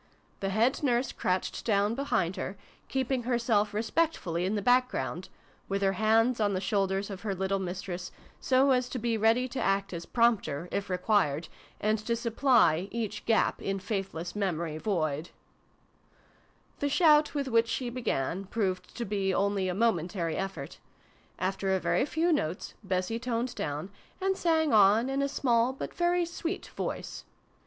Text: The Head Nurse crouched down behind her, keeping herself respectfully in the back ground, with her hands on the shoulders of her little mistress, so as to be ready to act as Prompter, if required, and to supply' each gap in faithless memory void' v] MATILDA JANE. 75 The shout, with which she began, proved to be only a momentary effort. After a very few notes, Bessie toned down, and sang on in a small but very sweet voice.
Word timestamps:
The 0.39 0.49
Head 0.49 0.81
Nurse 0.81 1.11
crouched 1.11 1.63
down 1.63 1.93
behind 1.93 2.35
her, 2.35 2.57
keeping 2.89 3.21
herself 3.21 3.71
respectfully 3.71 4.45
in 4.45 4.55
the 4.55 4.61
back 4.63 4.89
ground, 4.89 5.29
with 5.69 5.83
her 5.83 5.93
hands 5.93 6.39
on 6.39 6.55
the 6.55 6.59
shoulders 6.59 7.11
of 7.11 7.21
her 7.21 7.35
little 7.35 7.59
mistress, 7.59 8.11
so 8.39 8.71
as 8.71 8.89
to 8.89 8.97
be 8.97 9.15
ready 9.15 9.47
to 9.49 9.61
act 9.61 9.93
as 9.93 10.07
Prompter, 10.07 10.67
if 10.71 10.89
required, 10.89 11.49
and 11.79 11.99
to 11.99 12.15
supply' 12.15 12.87
each 12.91 13.27
gap 13.27 13.61
in 13.61 13.77
faithless 13.77 14.35
memory 14.35 14.79
void' 14.79 15.27
v] 15.27 15.31
MATILDA 16.79 16.79
JANE. 16.79 16.79
75 16.79 16.79
The 16.79 16.89
shout, 16.89 17.35
with 17.35 17.47
which 17.49 17.67
she 17.67 17.91
began, 17.91 18.45
proved 18.45 18.97
to 18.97 19.05
be 19.05 19.31
only 19.31 19.67
a 19.69 19.75
momentary 19.75 20.35
effort. 20.35 20.79
After 21.37 21.75
a 21.75 21.79
very 21.79 22.07
few 22.07 22.33
notes, 22.33 22.73
Bessie 22.83 23.19
toned 23.19 23.53
down, 23.53 23.91
and 24.19 24.35
sang 24.35 24.73
on 24.73 25.09
in 25.11 25.21
a 25.21 25.29
small 25.29 25.71
but 25.73 25.93
very 25.93 26.25
sweet 26.25 26.69
voice. 26.69 27.23